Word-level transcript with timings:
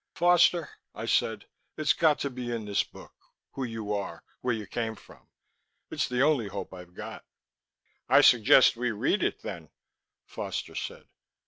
"Foster," 0.15 0.67
I 0.95 1.05
said. 1.05 1.45
"It's 1.77 1.93
got 1.93 2.17
to 2.21 2.31
be 2.31 2.51
in 2.51 2.65
this 2.65 2.83
book; 2.83 3.13
who 3.51 3.63
you 3.63 3.93
are, 3.93 4.23
where 4.39 4.55
you 4.55 4.65
came 4.65 4.95
from 4.95 5.29
It's 5.91 6.09
the 6.09 6.23
only 6.23 6.47
hope 6.47 6.73
I've 6.73 6.95
got." 6.95 7.23
"I 8.09 8.21
suggest 8.21 8.75
we 8.75 8.89
read 8.89 9.21
it, 9.21 9.43
then," 9.43 9.69
Foster 10.25 10.73
said. 10.73 11.07